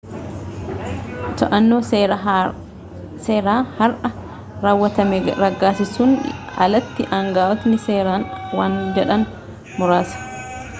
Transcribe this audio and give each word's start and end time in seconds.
to'annaa 1.41 1.81
seeraa 1.89 3.57
har'a 3.75 4.11
raawwatame 4.65 5.21
raggaasisuun 5.43 6.17
alatti 6.69 7.09
aangawootni 7.21 7.81
seeraan 7.87 8.29
waan 8.61 8.83
jedhan 8.99 9.31
muraasa 9.79 10.27